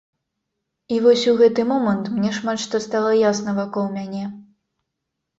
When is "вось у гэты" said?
1.03-1.65